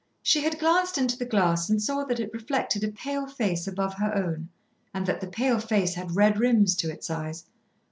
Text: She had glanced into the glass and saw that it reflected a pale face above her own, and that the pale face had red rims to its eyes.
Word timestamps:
She 0.23 0.41
had 0.41 0.57
glanced 0.57 0.97
into 0.97 1.15
the 1.15 1.27
glass 1.27 1.69
and 1.69 1.79
saw 1.79 2.05
that 2.05 2.19
it 2.19 2.33
reflected 2.33 2.83
a 2.83 2.91
pale 2.91 3.27
face 3.27 3.67
above 3.67 3.93
her 3.99 4.15
own, 4.15 4.49
and 4.95 5.05
that 5.05 5.21
the 5.21 5.27
pale 5.27 5.59
face 5.59 5.93
had 5.93 6.15
red 6.15 6.39
rims 6.39 6.75
to 6.77 6.89
its 6.89 7.11
eyes. 7.11 7.45